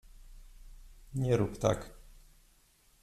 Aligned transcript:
Nie 1.15 1.37
rób 1.37 1.57
tak. 1.57 1.91